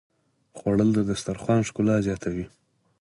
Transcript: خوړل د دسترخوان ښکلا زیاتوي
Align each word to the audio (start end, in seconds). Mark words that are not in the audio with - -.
خوړل 0.57 0.89
د 0.95 0.99
دسترخوان 1.09 1.61
ښکلا 1.67 1.95
زیاتوي 2.07 2.45